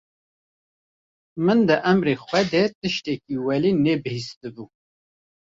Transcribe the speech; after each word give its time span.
Min 1.45 1.59
di 1.67 1.75
emirê 1.91 2.15
xwe 2.25 2.41
de 2.51 2.63
tiştekî 2.79 3.35
welê 3.45 3.71
ne 3.85 3.93
bihîsti 4.03 4.49
bû. 4.55 4.63